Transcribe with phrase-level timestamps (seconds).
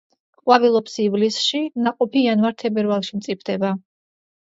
[0.43, 3.71] ყვავილობს ივლისში, ნაყოფი იანვარ-თებერვალში მწიფდება.